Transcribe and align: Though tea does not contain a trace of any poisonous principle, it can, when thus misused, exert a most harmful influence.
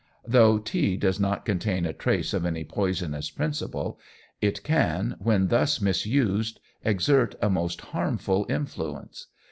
Though 0.25 0.57
tea 0.57 0.97
does 0.97 1.19
not 1.19 1.45
contain 1.45 1.85
a 1.85 1.93
trace 1.93 2.33
of 2.33 2.43
any 2.43 2.63
poisonous 2.63 3.29
principle, 3.29 3.99
it 4.41 4.63
can, 4.63 5.15
when 5.19 5.49
thus 5.49 5.79
misused, 5.79 6.59
exert 6.83 7.35
a 7.39 7.51
most 7.51 7.81
harmful 7.81 8.47
influence. 8.49 9.27